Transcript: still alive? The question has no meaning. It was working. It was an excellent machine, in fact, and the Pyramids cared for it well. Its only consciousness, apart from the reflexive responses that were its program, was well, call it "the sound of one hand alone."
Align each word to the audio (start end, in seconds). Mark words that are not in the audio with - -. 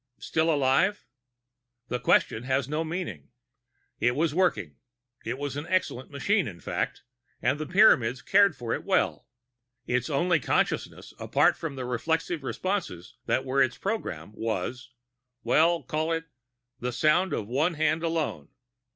still 0.17 0.51
alive? 0.51 1.05
The 1.89 1.99
question 1.99 2.41
has 2.41 2.67
no 2.67 2.83
meaning. 2.83 3.29
It 3.99 4.15
was 4.15 4.33
working. 4.33 4.77
It 5.23 5.37
was 5.37 5.55
an 5.55 5.67
excellent 5.67 6.09
machine, 6.09 6.47
in 6.47 6.59
fact, 6.59 7.03
and 7.39 7.59
the 7.59 7.67
Pyramids 7.67 8.23
cared 8.23 8.55
for 8.55 8.73
it 8.73 8.83
well. 8.83 9.27
Its 9.85 10.09
only 10.09 10.39
consciousness, 10.39 11.13
apart 11.19 11.55
from 11.55 11.75
the 11.75 11.85
reflexive 11.85 12.41
responses 12.41 13.17
that 13.27 13.45
were 13.45 13.61
its 13.61 13.77
program, 13.77 14.31
was 14.33 14.89
well, 15.43 15.83
call 15.83 16.11
it 16.13 16.25
"the 16.79 16.91
sound 16.91 17.31
of 17.31 17.47
one 17.47 17.75
hand 17.75 18.01
alone." 18.01 18.47